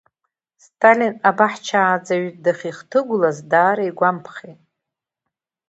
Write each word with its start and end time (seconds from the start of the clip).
Сталин 0.63 1.15
абаҳчааӡаҩ 1.29 2.25
дахьихҭыгәлаз 2.43 3.37
даара 3.49 3.83
игәамԥхеит. 3.89 4.61